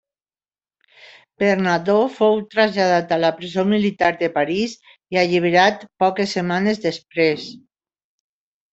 [1.43, 7.51] Bernadó fou traslladat a la presó militar de Paris i alliberat poques setmanes després.